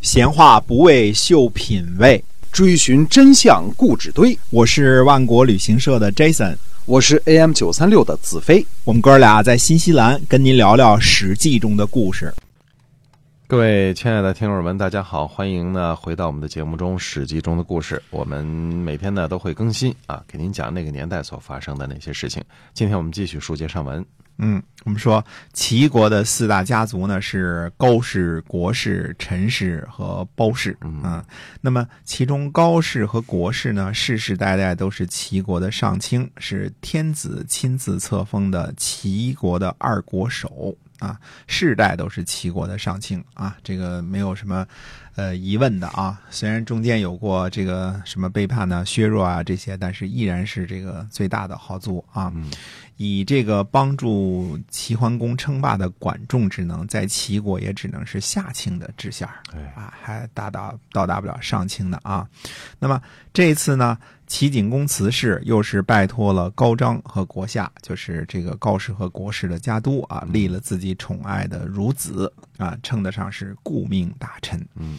[0.00, 4.36] 闲话不为秀品味，追寻真相故纸堆。
[4.48, 8.66] 我是万国旅行社的 Jason，我是 AM 九三六的子飞。
[8.84, 12.32] 我们哥俩在新西兰跟您聊聊《史记》中的故事。
[13.46, 18.02] 各位亲爱的听友们，大家好，欢迎呢回到我们的节目中《史记》中的故事。
[18.08, 22.42] 我们每天呢都会更新啊，给您讲那个年代所发生的那些事情。
[22.72, 24.02] 今天我们继续书接上文。
[24.38, 25.22] 嗯，我们说
[25.52, 30.76] 齐国的四大家族呢是高氏、国氏、陈氏和包氏。
[30.80, 31.22] 嗯，
[31.60, 44.66] 那么其中高氏和国氏呢，世世代代都是齐国的上卿，是天子亲自册封的齐国的二国手啊，世代都是齐国的上卿啊，这个没有什么
[45.16, 46.20] 呃疑问的啊。
[46.30, 52.32] 虽然中间有过这个什么背叛呢、削弱啊这些，但是依然是这个最大的豪族啊。
[52.96, 59.26] 以这个帮助齐桓公称霸的管仲之能，在齐国也只能是下卿的知县
[59.74, 62.28] 啊，还达到到达不了上卿的啊。
[62.78, 63.00] 那么
[63.32, 63.96] 这一次呢，
[64.30, 74.64] 齐景公辞世，又是拜托了高张和国夏，就是这个高氏和国氏的家督啊，立了自己宠爱的孺子啊，称得上是顾命大臣。
[74.76, 74.96] 嗯，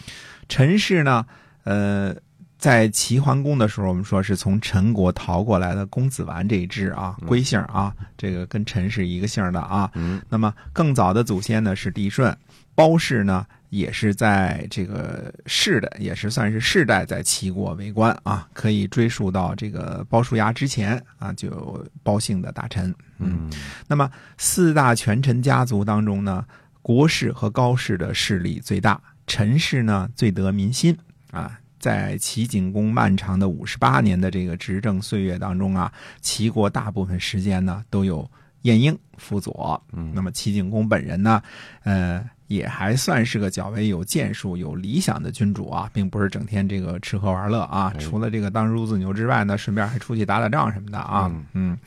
[0.49, 1.25] 陈氏呢，
[1.63, 2.13] 呃。
[2.57, 9.89] 在齐桓公的时候，我们说是从陈国逃过来的公子完这一支啊，归姓啊，这个跟陈氏一个姓的啊。
[9.95, 10.21] 嗯。
[10.29, 12.37] 那么更早的祖先呢是帝舜，
[12.75, 22.93] 包氏呢也是在这个世的，也是算是世代在齐国为官啊，可以追溯到这个鲍叔牙之前啊，就有包姓的大臣。
[23.19, 23.49] 嗯。
[23.87, 26.45] 那么四大权臣家族当中呢，
[26.81, 30.95] 国氏和高氏的势力最大，陈氏呢最得民心
[31.31, 31.57] 啊。
[31.79, 35.91] 在齐景公漫长的五十八年的这个执政岁月当中啊，
[36.21, 38.29] 齐国大部分时间呢都有
[38.61, 39.81] 晏婴辅佐。
[39.91, 41.41] 嗯，那么齐景公本人呢，
[41.81, 47.93] 呃，也还算是个较为有建树、有理想的君主啊，并不是整天这个吃喝玩乐啊。
[47.97, 51.31] 除了这个当孺子牛之外呢，顺便还出去打打仗什么的啊。
[51.53, 51.77] 嗯，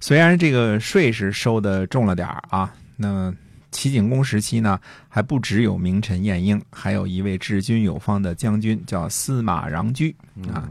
[0.00, 3.34] 虽然这个税是收的重了点啊，那。
[3.72, 10.12] 齐景公时期呢，还不只有名臣晏婴，还有一位治军有方的将军，叫司马穰苴
[10.52, 10.68] 啊。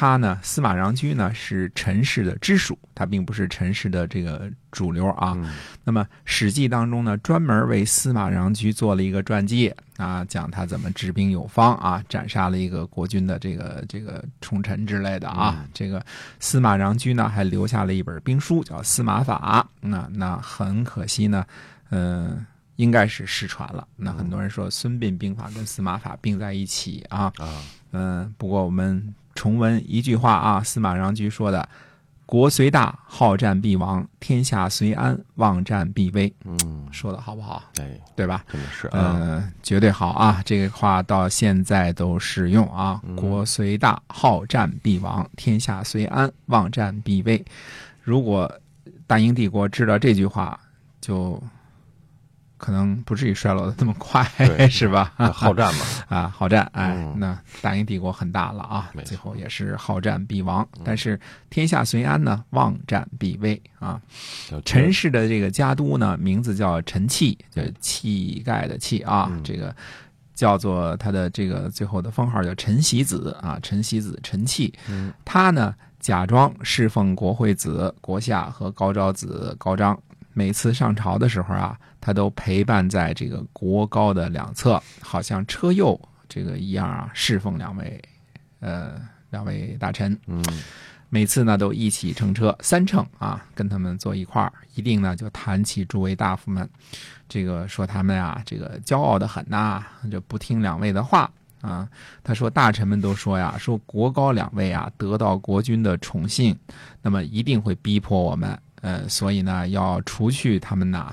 [0.00, 5.36] 他呢，司马穰苴呢是陈氏的支属，他并不是陈氏的这个主流啊。
[5.84, 15.66] 那么《史记》当中呢，专门为司马穰苴做了一个传记啊，讲他怎么治兵有方啊，斩杀了一个国君的这个这个宠臣之类的啊。
[15.74, 16.02] 这个
[16.38, 19.68] 司马穰苴呢，还留下了一本兵书，叫《司马法》。
[19.86, 21.44] 那那很可惜呢。
[21.90, 22.46] 嗯，
[22.76, 23.86] 应该是失传了。
[23.96, 27.30] 那很多人说《孙膑兵法》跟《司马法》并在一起啊。
[27.36, 27.62] 啊，
[27.92, 31.68] 嗯，不过我们重温一句话啊，司马穰苴说的
[32.26, 37.62] ：“国虽大，好战必亡；天下虽安，忘战必危。”嗯，说的好不好？
[37.74, 38.44] 对，对吧？
[38.50, 40.42] 真的是，嗯，绝对好啊！
[40.44, 43.00] 这个话到现在都适用啊。
[43.16, 47.42] 国虽大，好战必亡；天下虽安，忘战必危。
[48.02, 48.50] 如果
[49.06, 50.58] 大英帝国知道这句话，
[51.00, 51.42] 就
[52.60, 54.22] 可能不至于衰落的这么快，
[54.68, 55.14] 是吧？
[55.32, 55.84] 好战嘛，
[56.14, 60.66] 啊，好战，哎，那大英帝国很大了啊，最后也是好战必亡。
[60.84, 63.98] 但是天下虽安呢，忘战必危啊。
[64.66, 69.74] 陈氏的这个家督呢，名字叫陈气，就气概的气啊，这个
[70.34, 74.74] 叫做他的这个最后的封号叫陈喜子啊，陈喜子陈气。
[75.24, 79.98] 他呢，假装侍奉国惠子国夏和高昭子高章。
[80.32, 88.00] 每次上朝的时候啊，他都陪伴在这个国高的两侧，好像车右这个一样啊，侍奉两位，
[88.60, 90.16] 呃，两位大臣。
[90.26, 90.42] 嗯，
[91.08, 96.68] 每次呢都一起乘车三乘啊，跟他们坐一块儿，一定呢就谈起诸位大夫们，
[97.28, 101.28] 这个说他们啊，这个骄傲的很呐，就不听两位的话
[101.60, 101.88] 啊。
[102.22, 106.56] 他说大臣们都说呀，说国高两位啊得到国君的宠信，
[107.02, 108.56] 那么一定会逼迫我们。
[108.80, 111.12] 呃，所以呢，要除去他们呐，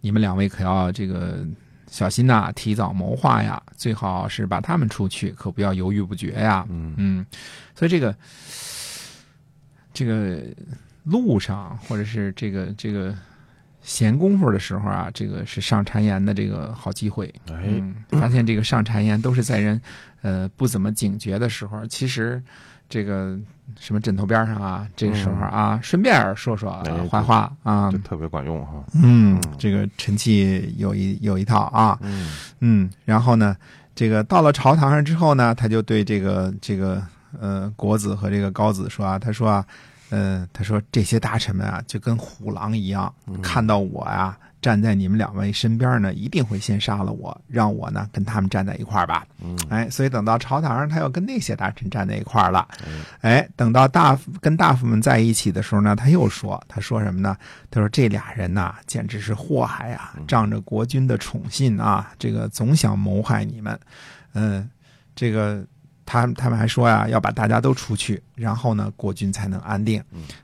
[0.00, 1.46] 你们两位可要这个
[1.88, 6.66] 小心呐，提早谋划呀，最好是把他们除去，可不要犹豫不决呀。
[6.70, 7.26] 嗯嗯，
[7.74, 8.16] 所以这个
[9.92, 10.42] 这个
[11.04, 13.14] 路上或者是这个这个
[13.82, 17.32] 闲工夫的时候啊，这个是上谗言的这个好机会。
[17.50, 17.82] 哎，
[18.18, 19.80] 发现这个上谗言都是在人
[20.22, 22.42] 呃不怎么警觉的时候，其实。
[22.88, 23.38] 这个
[23.80, 26.70] 什么枕头边上啊，这个时候啊，顺便说说
[27.10, 28.84] 坏话啊，特别管用哈。
[28.92, 31.98] 嗯，这个陈气有一有一套啊。
[32.02, 32.28] 嗯
[32.60, 33.56] 嗯，然后呢，
[33.94, 37.02] 这个到了朝堂上之后呢，他就对这个这个
[37.40, 39.64] 呃国子和这个高子说啊，他说啊，
[40.14, 49.26] 嗯，他说这些大臣们啊，就跟虎狼一样，嗯看到我呀、站在你们两位身边呢，一定会先杀了我，让我呢跟他们站在一块儿吧。
[49.42, 52.68] 嗯，哎，所以等到朝堂上，他要跟那些大臣站在一块儿了。
[52.86, 57.34] 嗯哎，等到大夫跟大夫们在一起的时候呢，他又说，他说什么呢？
[57.70, 60.14] 他说这俩人呐，简直是祸害啊！
[60.28, 63.80] 仗着国君的宠信啊，这个总想谋害你们。
[64.34, 64.68] 嗯，
[65.16, 65.64] 这个
[66.12, 70.02] 他他们还说呀，要把大家都除去，然后呢，国君才能安定。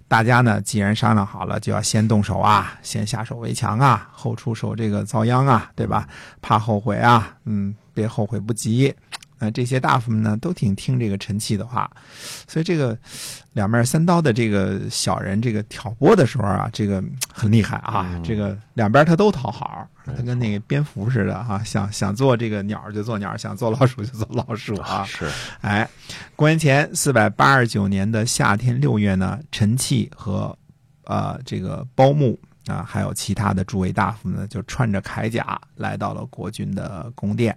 [0.08, 6.08] 大家呢，既然商量好了，就要先动手啊，先下手为强啊，后出手这个遭殃啊，对吧？
[6.40, 8.94] 怕后悔啊，嗯，别后悔不及。
[9.38, 11.90] 呃，这些大夫们呢，都挺听这个陈气的话，
[12.46, 12.96] 所以这个
[13.52, 25.28] 两面三刀的这个小人，这个挑拨的时候啊，这个嗯很厉害啊，这个两边他都讨好，他跟那个蝙蝠似的哈、想想做这个鸟就做鸟，想做老鼠就做老鼠啊，是，
[25.60, 25.88] 哎，
[26.34, 30.56] 公元前四百八十九年的夏天六月呢，陈气和
[31.04, 37.56] 呃这个包木啊，还有其他的诸位大夫呢，就穿着铠甲来到了国君的宫殿。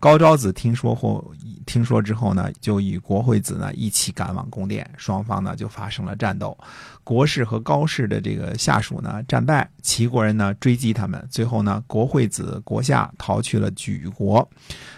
[0.00, 1.32] 高昭子听说后，
[1.66, 6.56] 听说之后呢，就与国惠子呢一起赶往宫殿，双方呢就发生了战斗。
[7.02, 14.46] 国氏和高氏的这个下属呢战败，齐国人呢追击他们，最后呢国惠子国下逃去了莒国。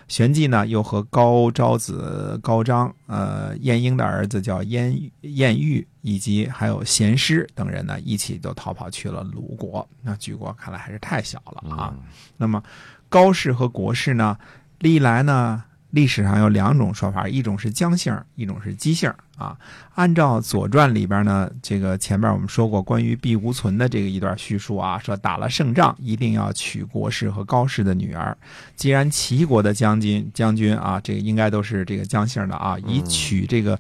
[0.09, 9.89] 玄纪呢又和高昭子高张、呃晏婴的儿子叫晏晏玉，以及还有贤师等人呢一起都逃跑去了鲁国。
[10.03, 11.95] 那莒国看来还是太小了啊。
[12.37, 12.63] 那么
[13.09, 14.37] 高氏和国氏呢，
[14.79, 19.59] 历来呢历史上有两种说法，一种是姜姓，一种是姬姓啊。
[19.97, 28.39] 按照《左传》里边呢，这个前面我们说过关于毕无存的这个一段叙述啊，说打了胜仗一定要娶国氏和高氏的女儿。
[28.77, 33.77] 既然齐国的将军将军啊，这个应该都是这个姜姓的啊，以娶这个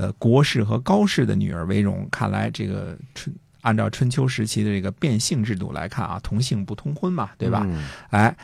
[0.00, 2.08] 呃国氏和高氏的女儿为荣。
[2.10, 7.62] 看来这个春按照春秋时期的这个变性制度来看啊，同姓不通婚嘛，对吧？
[7.66, 8.34] 嗯哎，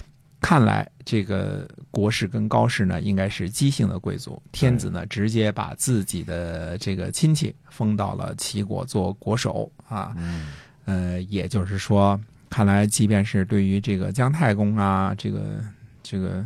[0.42, 4.42] 看来这个国氏跟高氏呢，应该是姬姓的贵族。
[4.52, 10.12] 天子呢，直接把自己的这个亲戚封到了齐国做国守啊。
[10.18, 10.48] 嗯
[10.84, 12.20] 呃，也就是说，
[12.50, 15.64] 看来即便是对于这个姜太公啊，这个
[16.02, 16.44] 这个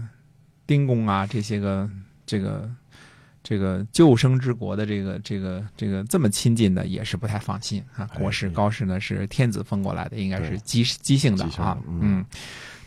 [0.67, 1.91] 丁公啊这些个
[2.25, 2.71] 这个
[3.43, 8.09] 这个救生之国的这个这个这个这么亲近的，也是不太放心啊。
[8.13, 12.25] 哎国氏、高氏呢是天子封过来的，应该是姬姬姓的啊嗯，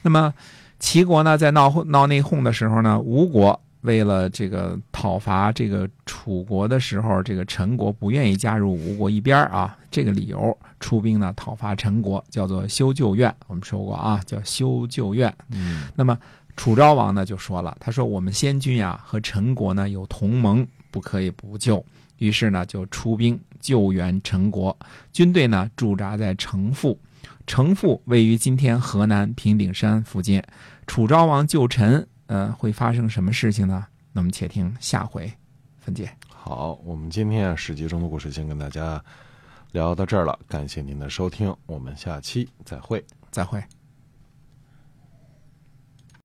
[0.01, 0.33] 那么
[0.79, 3.59] 齐国呢，在闹闹内讧的时候呢，吴国。
[3.83, 13.33] 为了这个讨伐这个楚国的时候，这个陈国不愿意加入吴国一边儿啊，这个理由出兵呢讨伐陈国，叫做修旧院。
[13.47, 15.33] 我们说过啊，叫修旧院。
[15.51, 16.18] 嗯那么
[16.56, 21.83] 楚昭王呢就说了，他说我们先君呀和陈国呢有同盟，不可以不救。
[22.19, 24.77] 于是呢就出兵救援陈国，
[25.12, 26.97] 军队呢驻扎在城父，
[27.45, 30.41] 城父位于今天河南平顶山附近。
[30.86, 33.86] 楚昭王救陈，呃，会发生什么事情呢？
[34.12, 35.31] 那么且听下回
[35.80, 36.12] 分解。
[36.28, 39.04] 好，我们今天啊《史记》中的故事先跟大家
[39.72, 43.04] 聊到这儿了，感谢您的收听，我们下期再会。
[43.31, 43.64] 再会。